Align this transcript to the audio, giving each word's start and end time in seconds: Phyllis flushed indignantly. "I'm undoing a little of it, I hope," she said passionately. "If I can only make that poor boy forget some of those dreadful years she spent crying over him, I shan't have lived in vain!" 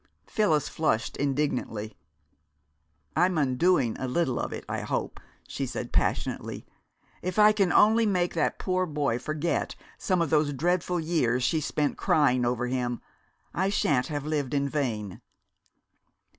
Phyllis 0.25 0.67
flushed 0.67 1.15
indignantly. 1.17 1.95
"I'm 3.15 3.37
undoing 3.37 3.95
a 3.99 4.07
little 4.07 4.39
of 4.39 4.51
it, 4.51 4.65
I 4.67 4.79
hope," 4.81 5.19
she 5.47 5.67
said 5.67 5.91
passionately. 5.91 6.65
"If 7.21 7.37
I 7.37 7.51
can 7.51 7.71
only 7.71 8.07
make 8.07 8.33
that 8.33 8.57
poor 8.57 8.87
boy 8.87 9.19
forget 9.19 9.75
some 9.99 10.19
of 10.19 10.31
those 10.31 10.53
dreadful 10.53 10.99
years 10.99 11.43
she 11.43 11.61
spent 11.61 11.99
crying 11.99 12.45
over 12.45 12.65
him, 12.65 12.99
I 13.53 13.69
shan't 13.69 14.07
have 14.07 14.25
lived 14.25 14.55
in 14.55 14.67
vain!" 14.67 15.21